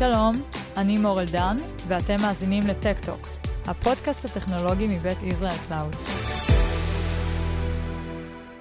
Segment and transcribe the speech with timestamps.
[0.00, 0.32] שלום,
[0.76, 1.56] אני מור אלדן,
[1.88, 3.20] ואתם מאזינים לטק-טוק,
[3.66, 5.94] הפודקאסט הטכנולוגי מבית ישראל קלאוד.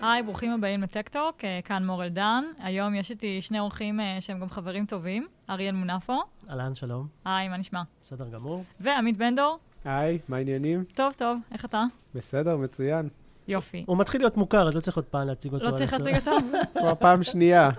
[0.02, 2.44] היי, ברוכים הבאים לטק-טוק, אה, כאן מור אלדן.
[2.58, 6.22] היום יש איתי שני אורחים אה, שהם גם חברים טובים, אריאל מונפו.
[6.49, 7.08] אהלן, שלום.
[7.26, 7.81] היי, מה נשמע?
[8.03, 8.63] בסדר גמור.
[8.79, 9.60] ועמית בן דור.
[9.85, 10.83] היי, מה העניינים?
[10.94, 11.83] טוב, טוב, איך אתה?
[12.15, 13.10] בסדר, מצוין.
[13.50, 13.84] יופי.
[13.88, 15.65] הוא מתחיל להיות מוכר, אז לא צריך עוד פעם להציג אותו.
[15.65, 15.94] לא צריך.
[15.94, 16.32] להציג אותו?
[16.80, 17.70] כבר פעם שנייה.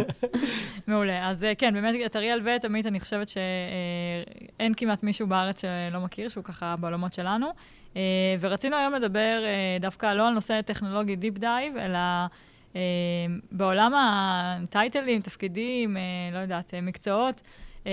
[0.86, 1.28] מעולה.
[1.28, 6.00] אז אה, כן, באמת, את אריאל ואת עמית, אני חושבת שאין כמעט מישהו בארץ שלא
[6.00, 7.46] מכיר, שהוא ככה בעולמות שלנו.
[7.96, 8.02] אה,
[8.40, 11.98] ורצינו היום לדבר אה, דווקא לא על נושא טכנולוגי deep dive, אלא
[12.76, 12.80] אה,
[13.52, 17.40] בעולם הטייטלים, תפקידים, אה, לא יודעת, אה, מקצועות,
[17.86, 17.92] אה,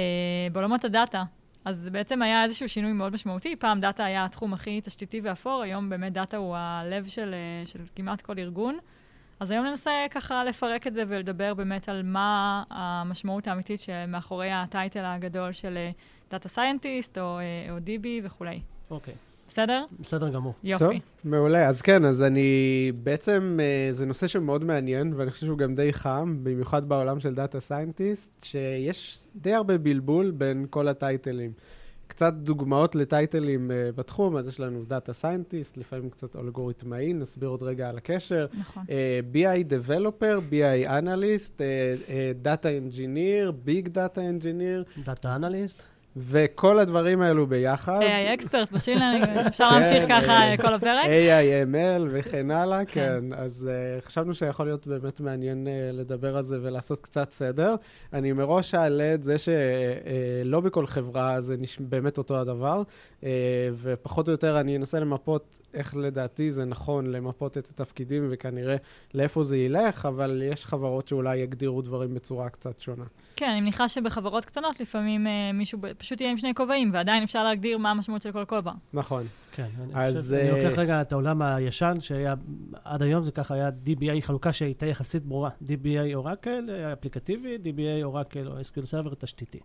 [0.52, 1.23] בעולמות הדאטה.
[1.66, 3.55] אז בעצם היה איזשהו שינוי מאוד משמעותי.
[3.55, 7.80] פעם דאטה היה התחום הכי תשתיתי ואפור, היום באמת דאטה הוא הלב של, אה, של
[7.95, 8.77] כמעט כל ארגון.
[9.39, 15.05] אז היום ננסה ככה לפרק את זה ולדבר באמת על מה המשמעות האמיתית שמאחורי הטייטל
[15.05, 15.78] הגדול של
[16.31, 18.61] data scientist או, אה, או DB וכולי.
[18.89, 19.13] אוקיי,
[19.58, 19.86] בסדר?
[20.00, 20.53] בסדר גמור.
[20.63, 20.83] יופי.
[20.83, 21.67] טוב, מעולה.
[21.67, 22.91] אז כן, אז אני...
[23.03, 27.36] בעצם אה, זה נושא שמאוד מעניין, ואני חושב שהוא גם די חם, במיוחד בעולם של
[27.36, 31.52] data scientist, שיש די הרבה בלבול בין כל הטייטלים.
[32.08, 37.63] קצת דוגמאות לטייטלים uh, בתחום, אז יש לנו data scientist, לפעמים קצת אלגוריתמאי, נסביר עוד
[37.63, 38.45] רגע על הקשר.
[38.59, 38.83] נכון.
[38.83, 45.97] Uh, BI Developer, BI Analyst, uh, uh, Data Engineer, Big Data Engineer, data analyst.
[46.19, 47.99] וכל הדברים האלו ביחד.
[48.01, 51.05] AI אקספרט, בשילנג, אפשר כן, להמשיך ככה אה, כל הפרק?
[51.05, 53.19] AI, ML וכן הלאה, כן.
[53.31, 53.33] כן.
[53.33, 57.75] אז uh, חשבנו שיכול להיות באמת מעניין uh, לדבר על זה ולעשות קצת סדר.
[58.13, 61.55] אני מראש אעלה את זה שלא בכל חברה זה.
[61.79, 62.83] באמת אותו הדבר,
[63.81, 68.75] ופחות או יותר אני אנסה למפות איך לדעתי זה נכון למפות את התפקידים וכנראה
[69.13, 73.03] לאיפה זה ילך, אבל יש חברות שאולי יגדירו דברים בצורה קצת שונה.
[73.35, 77.44] כן, אני מניחה שבחברות קטנות לפעמים אה, מישהו פשוט יהיה עם שני כובעים, ועדיין אפשר
[77.44, 78.72] להגדיר מה המשמעות של כל כובע.
[78.94, 79.25] נכון.
[79.52, 82.34] כן, אני אז, חושב, אני אה, לוקח רגע את העולם הישן, שהיה,
[82.84, 85.50] עד היום זה ככה, היה DBA חלוקה שהייתה יחסית ברורה.
[85.63, 89.59] DBA אורקל, אפליקטיבי, DBA אורקל או SQL Server תשתיתי.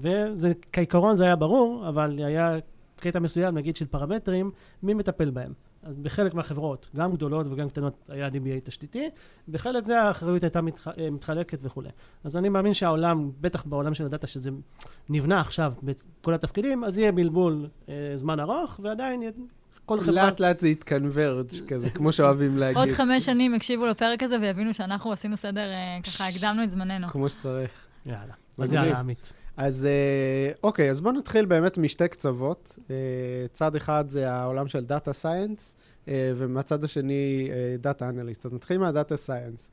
[0.00, 2.56] וזה, כעיקרון זה היה ברור, אבל היה
[2.96, 4.50] קטע מסוים, נגיד של פרמטרים,
[4.82, 5.52] מי מטפל בהם.
[5.86, 9.08] אז בחלק מהחברות, גם גדולות וגם קטנות, היה DBA תשתיתי,
[9.48, 10.88] בחלק זה האחריות הייתה מתח...
[10.88, 11.88] אה, מתחלקת וכולי.
[12.24, 14.50] אז אני מאמין שהעולם, בטח בעולם של הדאטה, שזה
[15.08, 19.32] נבנה עכשיו בכל התפקידים, אז יהיה בלבול אה, זמן ארוך, ועדיין יהיה...
[19.84, 20.12] כל חברה...
[20.12, 22.76] לאט לאט זה יתconverge כזה, כמו שאוהבים להגיד.
[22.76, 27.08] עוד חמש שנים יקשיבו לפרק הזה ויבינו שאנחנו עשינו סדר, אה, ככה הקדמנו את זמננו.
[27.08, 27.86] כמו שצריך.
[28.06, 28.34] יאללה.
[28.58, 28.72] אז.
[28.72, 29.32] יאללה, עמית.
[29.56, 32.78] אז אה, אוקיי, אז בואו נתחיל באמת משתי קצוות.
[32.90, 32.94] אה,
[33.52, 35.76] צד אחד זה העולם של data science,
[36.08, 38.46] ומהצד השני data analyst.
[38.46, 39.70] אז נתחיל מה data science.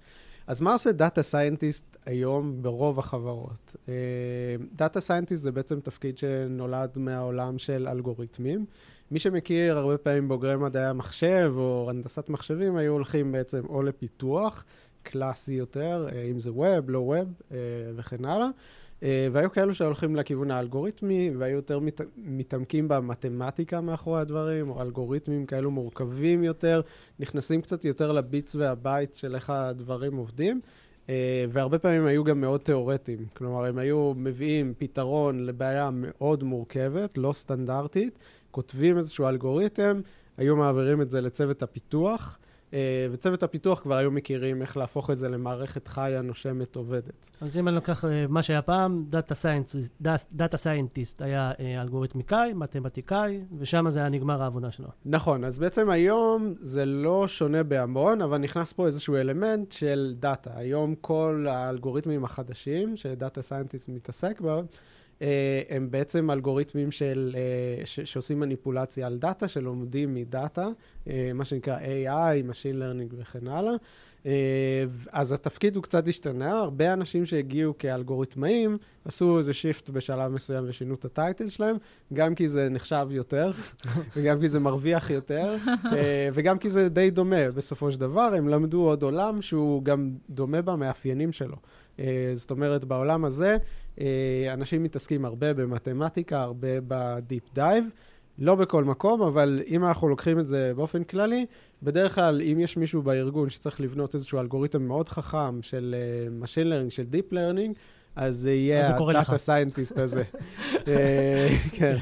[0.47, 3.75] אז מה עושה data scientist היום ברוב החברות?
[4.73, 8.65] data scientist זה בעצם תפקיד שנולד מהעולם של אלגוריתמים.
[9.11, 14.65] מי שמכיר, הרבה פעמים בוגרי מדעי המחשב או הנדסת מחשבים היו הולכים בעצם או לפיתוח,
[15.03, 17.41] קלאסי יותר, אה, אם זה web, לא web
[17.95, 18.47] וכן הלאה.
[19.03, 25.45] אה, והיו כאלו שהולכים לכיוון האלגוריתמי, והיו יותר מת, מתעמקים במתמטיקה מאחורי הדברים, או אלגוריתמים
[25.45, 26.81] כאלו מורכבים יותר,
[27.19, 30.61] נכנסים קצת יותר ל bits וה bytes של איך הדברים עובדים,
[31.09, 33.25] אה, והרבה פעמים היו גם מאוד תיאורטיים.
[33.33, 38.19] כלומר, הם היו מביאים פתרון לבעיה מאוד מורכבת, לא סטנדרטית,
[38.51, 40.01] כותבים איזשהו אלגוריתם,
[40.37, 42.39] היו מעבירים את זה לצוות הפיתוח.
[42.73, 47.29] אה, וצוות הפיתוח כבר היו מכירים איך להפוך את זה למערכת חיה, נושמת, עובדת.
[47.41, 49.05] אז אם אני לוקח אה, מה שהיה פעם,
[50.31, 54.87] data scientist היה אה, אלגוריתמיקאי, מתמטיקאי, ושם זה היה נגמר העבודה שלו.
[55.05, 60.51] נכון, אז בעצם היום זה לא שונה בהמון, אבל נכנס פה איזשהו אלמנט של דאטה.
[60.55, 64.65] היום כל האלגוריתמים החדשים ש data scientist מתעסק בהם,
[65.69, 67.35] הם בעצם אלגוריתמים של,
[67.85, 70.67] ש, שעושים מניפולציה על דאטה, שלומדים מדאטה,
[71.33, 73.73] מה שנקרא AI, Machine Learning וכן הלאה.
[75.11, 80.95] אז התפקיד הוא קצת השתנה, הרבה אנשים שהגיעו כאלגוריתמאים עשו איזה shift בשלב מסוים ושינו
[80.95, 81.77] את ה title שלהם,
[82.13, 83.51] גם כי זה נחשב יותר,
[84.15, 85.55] וגם כי זה מרוויח יותר,
[86.33, 90.61] וגם כי זה די דומה בסופו של דבר, הם למדו עוד עולם שהוא גם דומה
[90.61, 91.55] במאפיינים שלו.
[92.33, 93.57] זאת אומרת, בעולם הזה,
[94.53, 97.85] אנשים מתעסקים הרבה במתמטיקה, הרבה ב deep dive.
[98.37, 101.45] לא בכל מקום, אבל אם אנחנו לוקחים את זה באופן כללי,
[101.83, 106.67] בדרך כלל אם יש מישהו בארגון שצריך לבנות איזשהו אלגוריתם מאוד חכם של אה, Machine
[106.67, 107.73] Learning, של Deep Learning,
[108.15, 108.97] אז זה יהיה.
[108.97, 110.23] ה data scientist הזה.
[110.87, 111.95] אה, כן.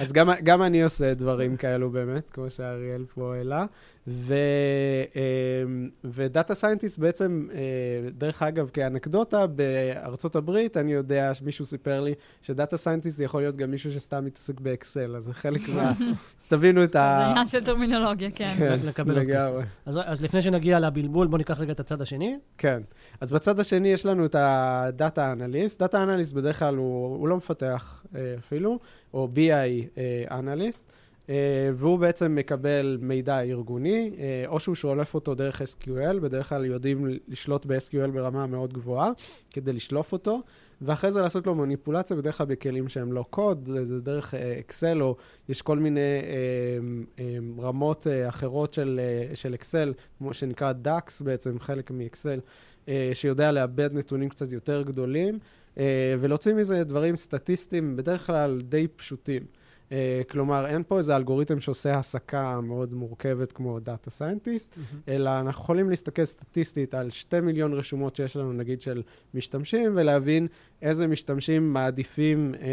[0.00, 3.66] אז גם, גם אני עושה דברים כאלו באמת, כמו שאריאל פה העלה.
[4.08, 4.34] ו,
[6.04, 12.14] ו data scientist בעצם, אה, דרך אגב, כאנקדוטה, בארצות הברית, אני יודע, מישהו סיפר לי
[12.42, 15.92] ש data scientist יכול להיות גם מישהו שסתם מתעסק באקסל, אז זה חלק מה...
[16.40, 17.30] אז תבינו את זה ה...
[17.30, 18.54] עניין של טרמינולוגיה, כן.
[18.58, 19.64] כן, לקבל עוד לגמרי.
[19.86, 22.36] אז, אז לפני שנגיע לבלבול, בואו ניקח רגע את הצד השני.
[22.58, 22.82] כן.
[23.20, 25.80] אז בצד השני יש לנו את הדאטה אנליסט.
[25.80, 28.78] דאטה אנליסט בדרך כלל הוא, הוא לא מפתח אה, אפילו,
[29.14, 29.98] או BI
[30.30, 30.92] אנליסט,
[31.28, 36.64] אה, והוא בעצם מקבל מידע ארגוני, אה, או שהוא שולף אותו דרך SQL, בדרך כלל
[36.64, 39.10] יודעים לשלוט ב-SQL ברמה מאוד גבוהה,
[39.50, 40.40] כדי לשלוף אותו,
[40.84, 45.16] ואחרי זה לעשות לו מניפולציה, בדרך כלל בכלים שהם לא קוד, זה, דרך אקסל, או
[45.48, 51.24] יש כל מיני אה, אה, רמות אה, אחרות של, אה, של אקסל, כמו שנקרא DAX
[51.24, 52.40] בעצם, חלק מאקסל.
[52.88, 55.38] אה, שיודע לעבד נתונים קצת יותר גדולים,
[55.78, 59.42] אה, ולהוציא מזה דברים סטטיסטיים בדרך כלל די פשוטים.
[59.92, 64.78] אה, כלומר, אין פה איזה אלגוריתם שעושה הסקה מאוד מורכבת כמו data scientist,
[65.08, 69.02] אלא אנחנו יכולים להסתכל סטטיסטית על שתי מיליון רשומות שיש לנו, נגיד, של
[69.34, 70.46] משתמשים, ולהבין
[70.84, 72.68] איזה משתמשים מעדיפים, אה,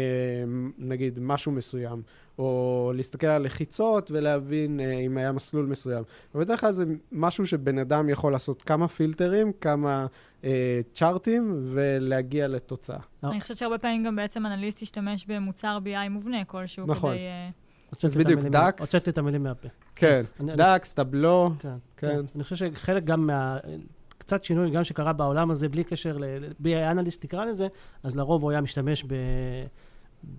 [0.78, 2.02] נגיד, משהו מסוים,
[2.38, 6.02] או להסתכל על לחיצות ולהבין אה, אם היה מסלול מסוים.
[6.34, 10.06] ובדרך כלל זה משהו שבן אדם יכול לעשות כמה פילטרים, כמה
[10.44, 12.98] אה, צ'ארטים, ולהגיע לתוצאה.
[13.24, 17.14] אני חושבת שהרבה פעמים גם בעצם אנליסט ישתמש במוצר BI מובנה כלשהו, נכון.
[17.14, 17.18] כדי...
[17.18, 17.50] אה,
[17.90, 18.80] הוצאתי את בדיוק, DAX.
[18.80, 19.68] הוצאתי את המילים מהפה.
[19.96, 21.76] כן, DAX, Tableau, כן.
[21.96, 22.20] כן.
[22.34, 23.58] אני חושב שחלק גם מה...
[24.22, 27.66] קצת שינוי גם שקרה בעולם הזה, בלי קשר ל-BI אנליסט תקרא לזה,
[28.02, 29.14] אז לרוב הוא היה משתמש ב...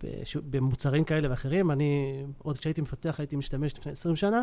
[0.03, 1.71] בש- במוצרים כאלה ואחרים.
[1.71, 4.41] אני, עוד כשהייתי מפתח, הייתי משתמש לפני 20 שנה,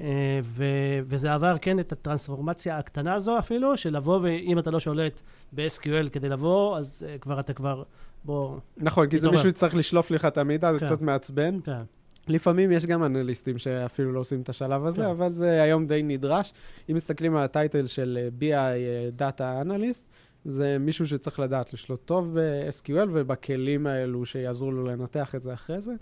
[0.00, 0.06] אה,
[0.42, 0.64] ו,
[1.04, 5.22] וזה עבר, כן, את הטרנספורמציה הקטנה הזו אפילו, של לבוא, ואם אתה לא שולט
[5.52, 7.82] ב-SQL כדי לבוא, אז אה, כבר אתה כבר,
[8.24, 9.30] בוא, נכון, כי זה.
[9.30, 10.86] מישהו שצריך לשלוף לך את המידע, זה כן.
[10.86, 11.60] קצת מעצבן.
[11.64, 11.82] כן.
[12.28, 15.08] לפעמים יש גם אנליסטים שאפילו לא עושים את השלב הזה, כן.
[15.08, 16.52] אבל זה היום די נדרש.
[16.90, 20.06] אם מסתכלים על הטייטל של אה, BI Data Analyst,
[20.44, 25.80] זה מישהו שצריך לדעת לשלוט טוב ב-SQL ובכלים האלו שיעזרו לו לנתח את זה אחרי
[25.80, 25.92] זה,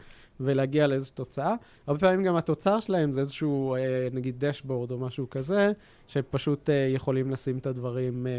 [0.40, 1.54] ולהגיע לאיזושהי תוצאה.
[1.86, 5.72] הרבה פעמים גם התוצר שלהם זה איזשהו, אה, נגיד, דשבורד או משהו כזה,
[6.08, 8.32] שפשוט אה, יכולים לשים את הדברים אה,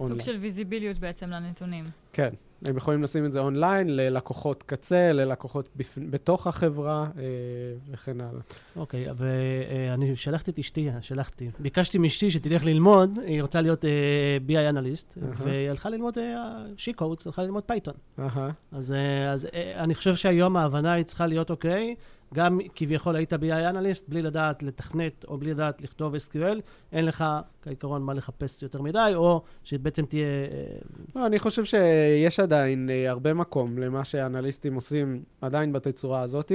[0.00, 0.20] אונליין.
[0.20, 1.84] סוג של ויזיביליות בעצם לנתונים.
[2.12, 2.30] כן,
[2.64, 5.98] הם יכולים לשים את זה אונליין ללקוחות קצה, ללקוחות בפ...
[6.10, 7.22] בתוך החברה אה,
[7.90, 8.40] וכן הלאה.
[8.76, 13.90] אוקיי, ואני שלחתי את אשתי, שלחתי, ביקשתי מאשתי שתלך ללמוד, היא רוצה להיות אה,
[14.48, 15.30] BI אנליסט, אהה.
[15.36, 16.18] והיא הלכה ללמוד
[16.76, 17.94] She Codes, הלכה ללמוד פייתון.
[18.18, 21.94] אהה, אז, אה, אז אה, אני חושב שהיום ההבנה היא צריכה להיות אוקיי,
[22.34, 26.60] גם כביכול היית BI אנליסט, בלי לדעת לתכנת או בלי לדעת לכתוב SQL,
[26.92, 27.24] אין לך
[27.62, 30.24] כעיקרון מה לחפש יותר מדי, או שבעצם תהיה...
[30.24, 30.78] אה,
[31.16, 36.52] לא, אני חושב שיש עדיין אה, הרבה מקום למה שאנליסטים עושים עדיין בתצורה הזאת,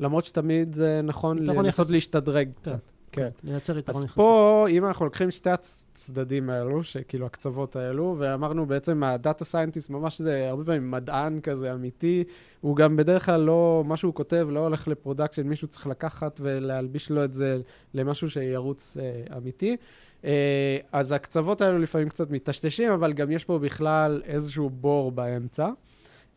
[0.00, 1.90] למרות שתמיד זה נכון לנסות.
[1.90, 2.52] להשתדרג כן.
[2.62, 2.95] קצת.
[3.16, 3.28] כן.
[3.44, 4.16] לייצר יתרון אז יחסי.
[4.16, 9.90] פה, אם אנחנו לוקחים שתי הצדדים האלו, שכאילו הקצוות האלו, ואמרנו בעצם ה data scientist
[9.90, 12.24] ממש זה הרבה פעמים מדען כזה אמיתי,
[12.60, 16.40] הוא גם בדרך כלל לא, מה שהוא כותב לא הולך ל production, מישהו צריך לקחת
[16.42, 17.58] ולהלביש לו את זה
[17.94, 19.76] למשהו שירוץ אה, אמיתי.
[20.24, 25.68] אה, אז הקצוות האלו לפעמים קצת מטשטשים, אבל גם יש פה בכלל איזשהו בור באמצע,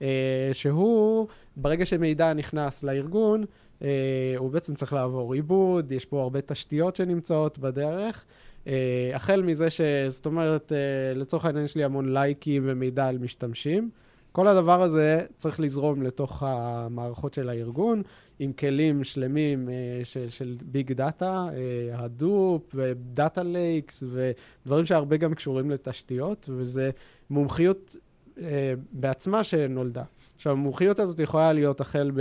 [0.01, 3.45] אה, שהוא, ברגע שמידע נכנס לארגון,
[3.83, 8.25] אה, הוא בעצם צריך לעבור עיבוד, יש פה הרבה תשתיות שנמצאות בדרך.
[8.67, 9.81] אה, החל מזה ש...
[10.07, 13.89] זאת אומרת, אה, לצורך העניין יש לי המון לייקים ומידע על משתמשים.
[14.31, 18.01] כל הדבר הזה צריך לזרום לתוך המערכות של הארגון,
[18.39, 21.47] עם כלים שלמים אה, של, של big data,
[21.93, 26.89] Hadoop ו data lakes, ודברים שהרבה גם קשורים לתשתיות, וזה
[27.29, 27.95] מומחיות
[28.41, 30.03] אה, בעצמה שנולדה.
[30.39, 32.11] עכשיו, המומחיות הזאת יכולה להיות החל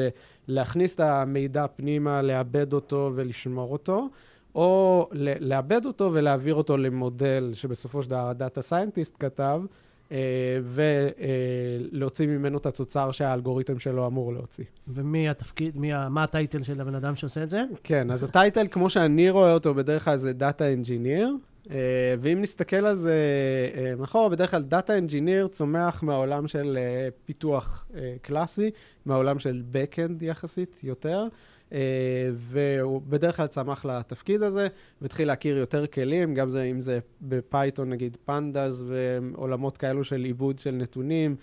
[0.48, 4.08] בלהכניס את המידע פנימה, לעבד אותו ולשמור אותו,
[4.54, 9.62] או לעבד אותו ולהעביר אותו למודל שבסופו של דבר ה data scientist כתב,
[10.12, 10.16] אה,
[10.62, 14.64] ולהוציא ממנו את התוצר שהאלגוריתם שלו אמור להוציא.
[14.88, 15.90] ומי התפקיד, מי.
[16.10, 17.62] מה ה title של הבן אדם שעושה את זה?
[17.84, 21.47] כן, אז ה title, כמו שאני רואה אותו, בדרך כלל זה Data Engineer, אה,
[22.20, 23.16] ואם נסתכל על זה
[23.76, 28.70] אה, מאחורה, בדרך כלל Data Engineer צומח מהעולם של אה, פיתוח אה, קלאסי,
[29.06, 31.26] מהעולם של Backend יחסית יותר.
[32.34, 34.66] והוא בדרך כלל צמח לתפקיד הזה,
[35.02, 40.58] והתחיל להכיר יותר כלים, גם זה, אם זה בפייתון, נגיד Pandas, ועולמות כאלו של עיבוד
[40.58, 41.36] של נתונים,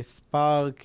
[0.00, 0.82] Spark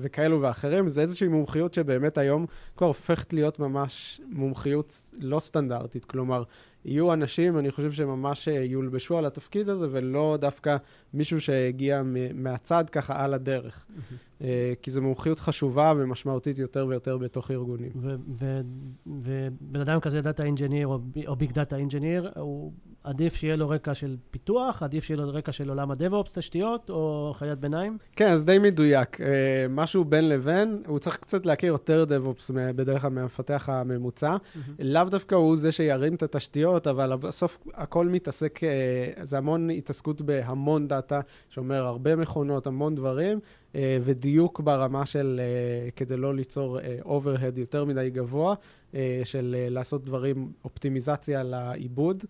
[0.00, 0.88] וכאלו ואחרים.
[0.88, 6.04] זה איזושהי מומחיות שבאמת היום כבר הופכת להיות ממש מומחיות לא סטנדרטית.
[6.04, 6.42] כלומר,
[6.84, 10.76] יהיו אנשים, אני חושב שממש אה, יולבשו על התפקיד הזה, ולא דווקא
[11.14, 12.02] מישהו שהגיע
[12.34, 13.86] מהצד ככה על הדרך.
[14.42, 17.92] אה, כי זו מומחיות חשובה ומשמעותית יותר ויותר בתוך ארגונים.
[19.06, 20.88] ובן אדם כזה, data engineer
[21.26, 22.72] או big data engineer, הוא
[23.04, 26.90] עדיף שיהיה לו רקע של פיתוח, עדיף שיהיה לו רקע של עולם ה DevOps, תשתיות,
[26.90, 27.98] או חיית ביניים?
[28.16, 29.20] כן, אז די מדויק.
[29.20, 29.26] אה,
[29.70, 34.36] משהו בין לבין, הוא צריך קצת להכיר יותר DevOps בדרך כלל מהמפתח הממוצע.
[34.78, 40.22] לאו דווקא הוא זה שירים את התשתיות, אבל בסוף הכל מתעסק, אה, זה המון התעסקות
[40.22, 43.38] בהמון דאטה, שאומר הרבה מכונות, המון דברים.
[43.74, 48.54] אה, ודיוק ברמה של, אה, כדי לא ליצור overhead יותר מדי גבוה,
[48.94, 52.24] אה, של לעשות דברים, אופטימיזציה לעיבוד,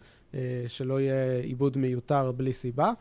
[0.67, 2.93] שלא יהיה עיבוד מיותר בלי סיבה.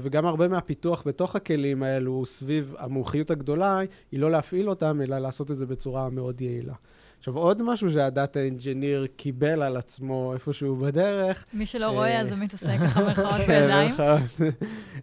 [0.00, 3.80] וגם הרבה מהפיתוח בתוך הכלים האלו סביב המומחיות הגדולה,
[4.12, 6.74] היא לא להפעיל אותם, אלא לעשות את זה בצורה מאוד יעילה.
[7.20, 11.44] עכשיו, עוד משהו שה data engineer קיבל על עצמו איפשהו בדרך.
[11.52, 13.94] מי שלא רואה, אז הוא מתעסק ככה במרכאות כן, בידיים.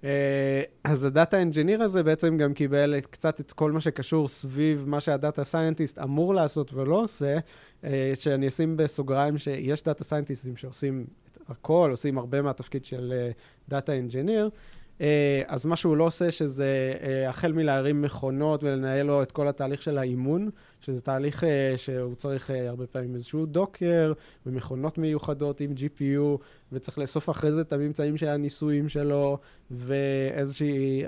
[0.03, 4.83] אה, אז ה data engineer הזה בעצם גם קיבל קצת את כל מה שקשור סביב
[4.87, 7.37] מה שה data scientist אמור לעשות ולא עושה,
[7.83, 13.13] אה, שאני אשים בסוגריים שיש data scientistים שעושים את הכל, עושים הרבה מהתפקיד של
[13.69, 14.49] data אה, engineer.
[15.01, 19.47] אה, אז מה שהוא לא עושה, שזה אה, החל מלהרים מכונות ולנהל לו את כל
[19.47, 20.49] התהליך של האימון,
[20.81, 24.13] שזה תהליך אה, שהוא צריך הרבה פעמים איזשהו Docker
[24.45, 26.37] ומכונות מיוחדות עם GPU,
[26.71, 29.37] וצריך לאסוף אחרי זה את הממצאים של הניסויים שלו,
[29.71, 31.05] ואיזשהו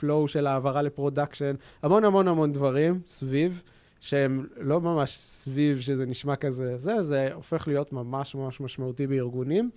[0.00, 3.62] flow של העברה ל production, המון המון המון דברים סביב.
[4.00, 9.70] שהם לא ממש סביב שזה נשמע כזה זה, זה הופך להיות ממש ממש משמעותי בארגונים.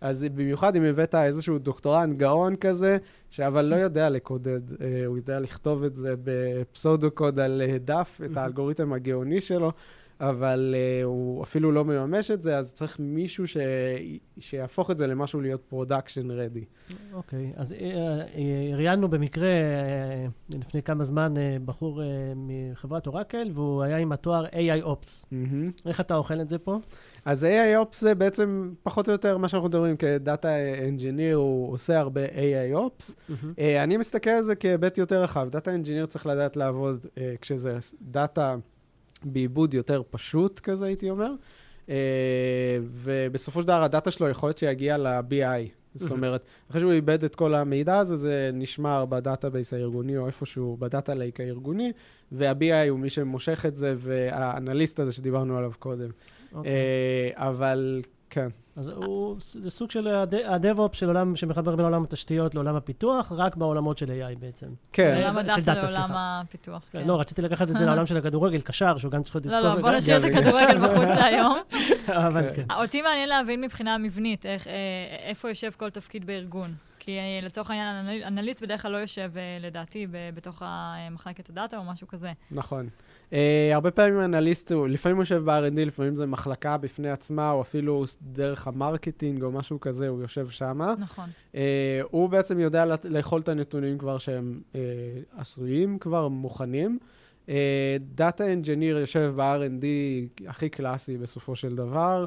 [0.00, 2.98] אז במיוחד אם הבאת איזשהו דוקטורנט גאון כזה,
[3.30, 8.20] שאבל לא יודע לקודד, אה, הוא יודע לכתוב את זה ב pseudo code על דף,
[8.24, 9.72] את האלגוריתם הגאוני שלו,
[10.20, 13.56] אבל uh, הוא אפילו לא מממש את זה, אז צריך מישהו ש...
[14.38, 16.64] שיהפוך את זה למשהו להיות production ready.
[17.12, 17.74] אוקיי, אז
[18.74, 19.48] ראיינו במקרה
[20.50, 21.34] uh, לפני כמה זמן
[21.64, 22.02] בחור
[22.36, 25.24] מחברת אורקל, והוא היה עם התואר AI Ops.
[25.24, 25.86] Mm-hmm.
[25.86, 26.78] איך אתה אוכל את זה פה?
[27.24, 30.48] אז AI Ops זה בעצם פחות או יותר מה שאנחנו מדברים כ data
[30.88, 33.10] engineer, הוא עושה הרבה AI Ops.
[33.10, 33.32] Mm-hmm.
[33.56, 35.48] Uh, אני מסתכל על זה כהיבט יותר רחב.
[35.50, 38.56] data engineer צריך לדעת לעבוד uh, כשזה דאטה...
[39.24, 41.32] בעיבוד יותר פשוט כזה, הייתי אומר.
[41.86, 41.90] Uh,
[42.82, 45.68] ובסופו של דבר הדאטה שלו יכול להיות שיגיע ל-BI.
[45.94, 50.26] זאת אומרת, אחרי שהוא עיבד את כל המידע הזה, זה נשמר ב database הארגוני או
[50.26, 51.92] איפשהו ב data lake הארגוני,
[52.32, 56.08] וה-BI הוא מי שמושך את זה, והאנליסט הזה שדיברנו עליו קודם.
[56.08, 56.54] Okay.
[56.54, 56.72] אוקיי.
[57.34, 58.48] Uh, אבל כן.
[58.78, 60.08] אז הוא, זה סוג של
[60.46, 64.66] ה DevOps של עולם שמחבר בין עולם התשתיות לעולם הפיתוח, רק בעולמות של AI בעצם.
[64.92, 65.14] כן.
[65.16, 66.82] עולם הדאטה לעולם הפיתוח.
[66.92, 67.06] כן.
[67.06, 69.46] לא, רציתי לקחת את זה לעולם של הכדורגל, קשר, שהוא גם צריך להיות...
[69.46, 71.58] לא, לא, בוא נשאיר את הכדורגל בחוץ להיום.
[72.26, 72.62] אבל כן.
[72.76, 74.56] אותי מעניין להבין מבחינה מבנית, אה,
[75.22, 76.74] איפה יושב כל תפקיד בארגון.
[76.98, 80.62] כי אה, לצורך העניין, אנליסט בדרך כלל לא יושב, אה, לדעתי, בתוך
[81.10, 82.32] מחלקת הדאטה או משהו כזה.
[82.50, 82.88] נכון.
[83.30, 83.34] Uh,
[83.74, 88.66] הרבה פעמים אנליסט, לפעמים הוא יושב ב-R&D, לפעמים זו מחלקה בפני עצמה, או אפילו דרך
[88.66, 90.82] ה marketing או משהו כזה, הוא יושב שם.
[90.98, 91.28] נכון.
[91.52, 91.56] Uh,
[92.10, 94.76] הוא בעצם יודע לאכול את הנתונים כבר שהם uh,
[95.40, 96.98] עשויים, כבר מוכנים.
[98.00, 99.84] data uh, engineer יושב ב-R&D
[100.46, 102.24] הכי קלאסי בסופו של דבר,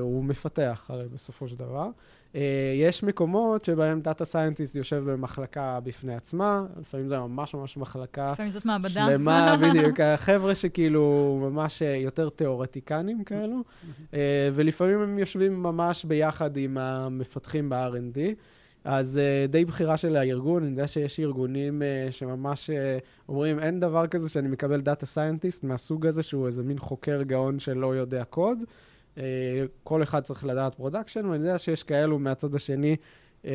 [0.00, 1.88] הוא מפתח הרי בסופו של דבר.
[2.36, 8.32] אה, יש מקומות שבהם data scientist יושב במחלקה בפני עצמה, לפעמים זה ממש ממש מחלקה
[8.32, 8.88] לפעמים זאת מעבדה.
[8.88, 13.62] שלמה, בדיוק, החבר'ה שכאילו ממש אה, יותר תיאורטיקנים כאלו,
[14.14, 18.18] אה, ולפעמים הם יושבים ממש ביחד עם המפתחים ב-R&D.
[18.88, 22.72] אז uh, די בחירה של הארגון, אני יודע שיש ארגונים uh, שממש uh,
[23.28, 27.58] אומרים, אין דבר כזה שאני מקבל data scientist מהסוג הזה, שהוא איזה מין חוקר גאון
[27.58, 28.58] שלא יודע קוד.
[29.18, 29.22] אה,
[29.84, 32.96] כל אחד צריך לדעת production, ואני יודע שיש כאלו מהצד השני
[33.44, 33.50] אה,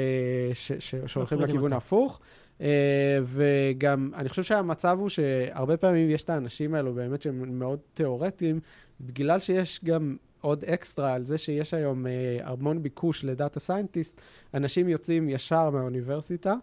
[1.06, 2.20] שהולכים לכיוון ההפוך.
[2.62, 7.80] אה, וגם, אני חושב שהמצב הוא שהרבה פעמים יש את האנשים האלו באמת שהם מאוד
[7.94, 8.60] תיאורטיים,
[9.02, 12.06] בגלל שיש גם עוד אקסטרה על זה שיש היום
[12.44, 14.22] המון ביקוש ל data scientist,
[14.54, 16.56] אנשים יוצאים ישר מהאוניברסיטה,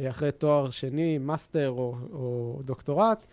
[0.00, 3.26] אחרי תואר שני, master או, או דוקטורט,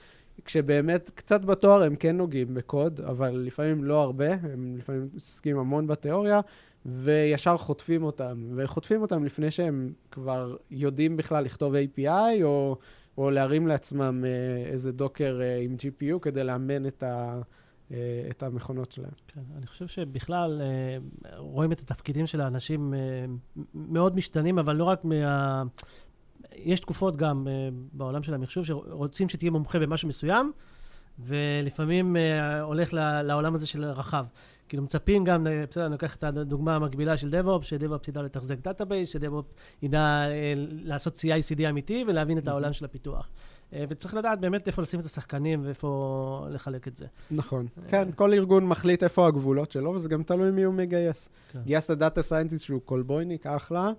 [0.45, 5.87] כשבאמת קצת בתואר הם כן נוגעים בקוד, אבל לפעמים לא הרבה, הם לפעמים מתעסקים המון
[5.87, 6.41] בתיאוריה,
[6.85, 12.77] וישר חוטפים אותם, וחוטפים אותם לפני שהם כבר יודעים בכלל לכתוב API, או,
[13.17, 17.41] או להרים לעצמם אה, איזה Docker אה, עם GPU כדי לאמן את ה...
[17.91, 19.11] אה, את המכונות שלהם.
[19.27, 20.61] כן, אני חושב שבכלל
[21.37, 22.93] רואים את התפקידים של האנשים
[23.73, 25.63] מאוד משתנים, אבל לא רק מה...
[26.63, 30.51] יש תקופות גם uh, בעולם של המחשוב שרוצים שתהיה מומחה במשהו מסוים,
[31.19, 34.25] ולפעמים uh, הולך לעולם הזה של רחב.
[34.69, 38.57] כאילו מצפים גם, אה, בסדר, אני לוקח את הדוגמה המקבילה של DevOps, ש-DevOps ידע לתחזק
[38.63, 43.29] database, ש-DevOps ידע אה, לעשות CI/CD אמיתי ולהבין את העולם של הפיתוח.
[43.89, 47.05] וצריך לדעת באמת איפה לשים את השחקנים ואיפה לחלק את זה.
[47.31, 47.67] נכון.
[47.87, 51.29] כן, כל ארגון מחליט איפה הגבולות שלו, וזה גם תלוי מי הוא מגייס.
[51.51, 51.59] כן.
[51.65, 53.91] גייסת data scientist שהוא קולבויניק, אחלה.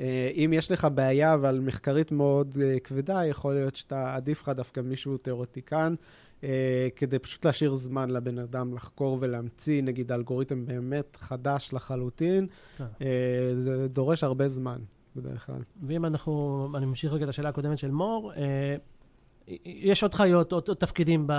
[0.00, 4.48] אה, אם יש לך בעיה, אבל מחקרית מאוד אה, כבדה, יכול להיות שאתה, עדיף לך
[4.48, 5.94] דווקא מישהו תיאורטיקן,
[6.44, 12.46] אה, כדי פשוט להשאיר זמן לבן אדם לחקור ולהמציא, נגיד, אלגוריתם באמת חדש לחלוטין.
[12.78, 12.84] כן.
[13.52, 14.78] זה דורש הרבה זמן,
[15.16, 15.62] בדרך כלל.
[15.82, 18.32] ואם אנחנו, אני ממשיך רגע את השאלה הקודמת של מור,
[19.64, 21.32] יש עוד חיות, עוד, עוד תפקידים ב,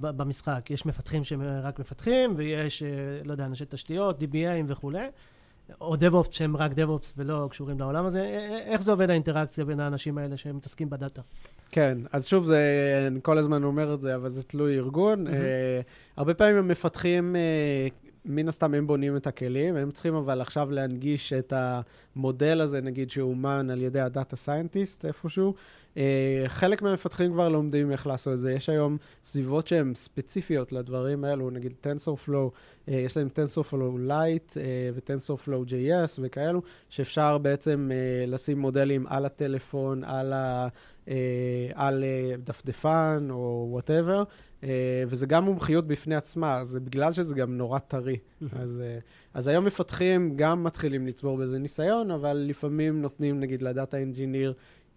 [0.00, 0.70] ב, במשחק.
[0.70, 2.82] יש מפתחים שהם רק מפתחים, ויש,
[3.24, 5.06] לא יודע, אנשי תשתיות, DBAים וכולי,
[5.80, 8.22] או DevOps שהם רק DevOps ולא קשורים לעולם הזה.
[8.66, 11.22] איך זה עובד האינטראקציה בין האנשים האלה שמתעסקים בדאטה?
[11.70, 12.60] כן, אז שוב, זה,
[13.06, 15.24] אני כל הזמן אומר את זה, אבל זה תלוי ארגון.
[15.24, 15.36] מהמם.
[15.36, 15.80] אה,
[16.16, 17.88] הרבה פעמים הם מפתחים, אה,
[18.26, 23.10] מן הסתם הם בונים את הכלים, הם צריכים אבל עכשיו להנגיש את המודל הזה, נגיד,
[23.10, 25.54] שאומן על ידי ה data scientist איפשהו.
[25.96, 28.52] אה, חלק מהמפתחים כבר לומדים איך לעשות את זה.
[28.52, 32.50] יש היום סביבות שהן ספציפיות לדברים האלו, נגיד TensorFlow,
[32.88, 37.90] אה, יש להם TensorFlow Lite אה, ו-TensorFlow JS וכאלו, שאפשר בעצם
[38.26, 40.68] לשים מודלים על הטלפון, על, ה,
[41.74, 42.04] על
[42.44, 44.22] דפדפן או whatever,
[45.08, 48.16] וזה גם מומחיות בפני עצמה, זה בגלל שזה גם נורא טרי.
[48.52, 48.98] אז, אה,
[49.34, 54.54] אז היום מפתחים גם מתחילים לצבור בזה ניסיון, אבל לפעמים נותנים נגיד ל data engineer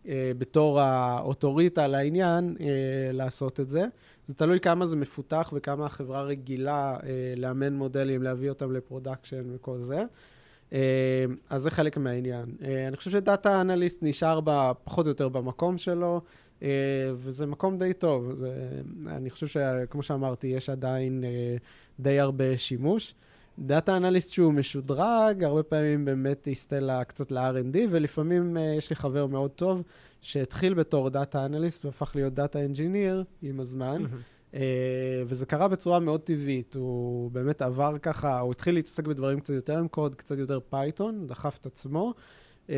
[0.07, 2.65] אה, בתור האוטוריטה לעניין אה,
[3.13, 3.85] לעשות את זה.
[4.27, 9.43] זה תלוי כמה זה מפותח וכמה החברה רגילה אה, לאמן מודלים, להביא אותם ל production
[9.55, 10.03] וכל זה.
[10.73, 12.45] אה, אז זה חלק מהעניין.
[12.63, 16.21] אה, אני חושב ש data analyst נשאר ב, פחות או יותר במקום שלו, אה,
[17.15, 18.33] וזה מקום די טוב.
[18.33, 18.69] זה,
[19.07, 21.55] אני חושב שכמו שאמרתי, יש עדיין אה,
[21.99, 23.15] די הרבה שימוש.
[23.59, 28.95] data analyst שהוא משודרג, הרבה פעמים באמת יסטה לה- קצת ל-R&D, ולפעמים אה, יש לי
[28.95, 29.81] חבר מאוד טוב
[30.21, 34.03] שהתחיל בתור data analyst והפך להיות data engineer עם הזמן,
[34.51, 34.57] אה,
[35.27, 36.75] וזה קרה בצורה מאוד טבעית.
[36.75, 41.27] הוא באמת עבר ככה, הוא התחיל להתעסק בדברים קצת יותר עם קוד, קצת יותר Python,
[41.27, 42.13] דחף את עצמו.
[42.69, 42.71] אה,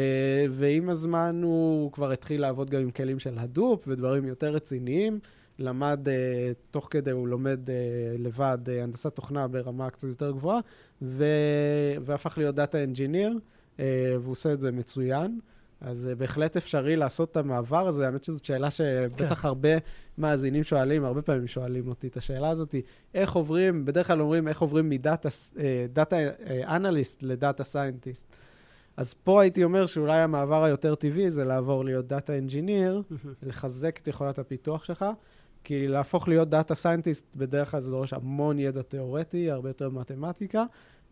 [0.49, 5.19] ועם הזמן הוא כבר התחיל לעבוד גם עם כלים של Hadoop ודברים יותר רציניים.
[5.59, 6.11] למד, אה,
[6.71, 7.71] תוך כדי הוא לומד אה,
[8.21, 10.59] לבד אה, הנדסת תוכנה ברמה קצת יותר גבוהה,
[11.01, 11.25] ו...
[12.05, 13.39] והפך להיות data engineer,
[13.77, 13.81] אה,
[14.19, 15.39] והוא עושה את זה מצוין.
[15.81, 18.05] אז אה, בהחלט אפשרי לעשות את המעבר הזה.
[18.05, 19.47] האמת שזאת שאלה שבטח כן.
[19.47, 19.69] הרבה
[20.17, 22.75] מאזינים שואלים, הרבה פעמים שואלים אותי את השאלה הזאת,
[23.13, 25.29] איך עוברים, בדרך כלל אומרים איך עוברים מ data
[25.93, 26.17] data
[26.67, 28.35] analyst ל data scientist.
[28.97, 33.01] אז פה הייתי אומר שאולי המעבר היותר טבעי זה לעבור להיות data engineer,
[33.43, 35.05] לחזק את יכולת הפיתוח שלך,
[35.63, 40.63] כי להפוך להיות data scientist בדרך כלל זה דורש המון ידע תיאורטי, הרבה יותר מתמטיקה,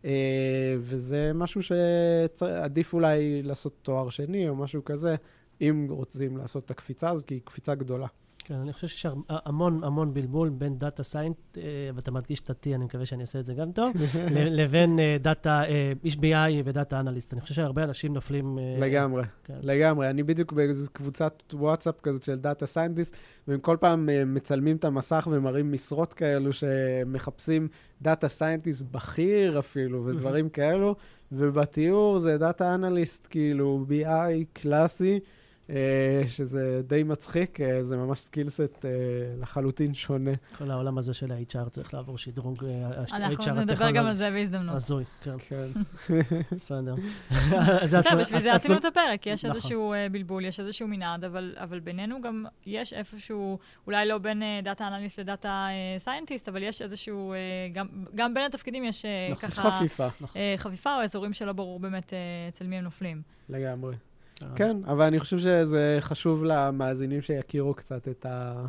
[0.05, 5.15] אה, וזה משהו שעדיף אולי לעשות תואר שני או משהו כזה,
[5.61, 8.07] אם רוצים לעשות את הקפיצה הזאת, כי היא קפיצה גדולה.
[8.49, 11.57] כן, אני חושב שיש המון המון בלבול בין data scientist,
[11.95, 13.93] ואתה מדגיש את ה-T, אני מקווה שאני עושה את זה גם טוב,
[14.59, 17.33] לבין data, אה, איש BI ו data analyst.
[17.33, 18.59] אני חושב שהרבה אנשים נופלים...
[18.59, 19.53] אה, לגמרי, כן.
[19.61, 20.09] לגמרי.
[20.09, 23.15] אני בדיוק באיזו קבוצת וואטסאפ כזאת של data scientist,
[23.47, 27.67] והם כל פעם אה, מצלמים את המסך ומראים משרות כאלו שמחפשים
[28.01, 30.95] data scientist בכיר אפילו, ודברים כאלו,
[31.31, 35.19] ובתיאור זה data analyst, כאילו BI קלאסי,
[36.27, 38.89] שזה די מצחיק, אה, זה ממש skill set אה,
[39.41, 40.31] לחלוטין שונה.
[40.57, 44.11] כל העולם הזה של ה-HR צריך לעבור שדרוג, אה, ה- אנחנו ה-HR נדבר גם על
[44.11, 44.17] הטכנולוגי.
[44.17, 44.75] זה בהזדמנות.
[44.75, 45.67] הזוי, כן, כן.
[46.57, 46.95] בסדר.
[47.83, 49.55] בסדר, בשביל זה עשינו את הפרק, יש נכון.
[49.55, 54.41] איזשהו אה, בלבול, יש איזשהו מנעד, אבל אבל בינינו גם יש איפשהו, אולי לא בין
[54.63, 55.67] data analyst ל data
[55.99, 57.37] scientist, אבל יש איזשהו, אה,
[57.73, 61.79] גם- גם בין התפקידים יש אה, נכון, ככה חפיפה, אה, חפיפה או אזורים שלא ברור
[61.79, 62.17] באמת אה,
[62.49, 63.21] אצל מי הם נופלים.
[63.49, 63.95] לגמרי.
[64.43, 68.65] אה, כן, אבל אני חושב שזה חשוב למאזינים שיכירו קצת את, ה,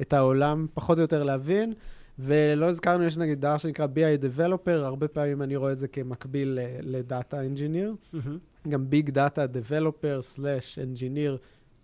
[0.00, 1.72] את העולם, פחות או יותר להבין.
[2.18, 6.58] ולא הזכרנו, יש נגיד דבר שנקרא BI Developer, הרבה פעמים אני רואה את זה כמקביל
[6.82, 7.94] ל data engineer.
[8.12, 8.38] מהמם.
[8.68, 11.38] גם big data Developer slash engineer,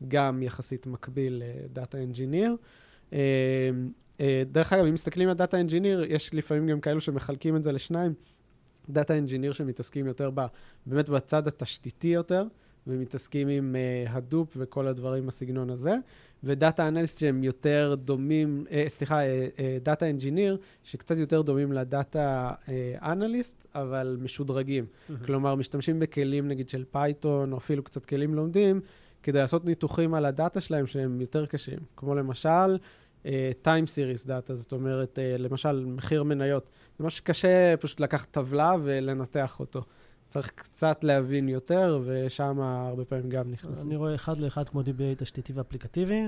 [0.08, 2.56] גם יחסית מקביל ל data engineer.
[4.50, 8.14] דרך אגב, אם מסתכלים על data engineer, יש לפעמים גם כאלו שמחלקים את זה לשניים.
[8.90, 10.46] data engineer שמתעסקים יותר ב,
[10.86, 12.44] באמת בצד התשתיתי יותר,
[12.86, 15.94] ומתעסקים עם אה, Hadoop וכל הדברים בסגנון הזה,
[16.44, 19.20] ו data analyst שהם יותר דומים, אה, סליחה,
[19.82, 22.50] data engineer, שקצת יותר דומים ל data
[23.02, 24.86] analyst, אבל משודרגים.
[25.08, 25.24] מהמם.
[25.24, 28.80] כלומר, משתמשים בכלים נגיד של Python, או אפילו קצת כלים לומדים,
[29.22, 31.78] כדי לעשות ניתוחים על הדאטה שלהם שהם יותר קשים.
[31.96, 32.78] כמו למשל,
[33.62, 36.70] time series data, זאת אומרת, uh, למשל, מחיר מניות.
[36.98, 39.82] זה ממש קשה פשוט לקחת טבלה ולנתח אותו.
[40.30, 43.86] צריך קצת להבין יותר, ושם הרבה פעמים גם נכנסים.
[43.86, 46.22] אני רואה אחד לאחד כמו DBA תשתיתי ואפליקטיבי,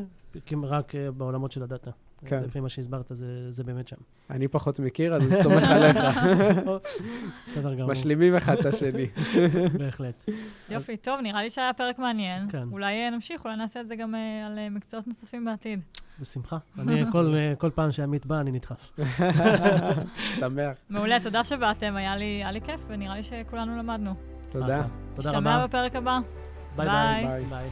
[0.63, 1.91] רק uh, בעולמות של הדאטה.
[2.27, 2.43] כן.
[2.43, 3.97] לפי מה שהסברת, זה, זה באמת שם.
[4.31, 5.97] אני פחות מכיר, אז אני סומך עליך.
[7.49, 7.91] בסדר גמור.
[7.91, 9.07] משלימים אחד את השני.
[9.79, 10.29] בהחלט.
[10.71, 12.51] יופי, טוב, נראה לי שהיה פרק מעניין.
[12.51, 12.69] כן.
[12.73, 14.15] אולי נמשיך, אולי נעשה את זה גם
[14.47, 15.81] על מקצועות נוספים בעתיד.
[16.21, 16.59] בשמחה.
[16.79, 18.93] אני, כל, כל פעם שעמית בא, אני נדחס.
[20.41, 20.77] שמח.
[20.91, 24.15] מעולה, תודה שבאתם, היה לי, היה לי כיף, ונראה לי שכולנו למדנו.
[24.53, 24.83] תודה.
[25.15, 25.39] תודה רבה.
[25.39, 26.19] נשתמע בפרק הבא.
[26.77, 27.25] ביי ביי.
[27.25, 27.45] ביי.
[27.45, 27.69] ביי.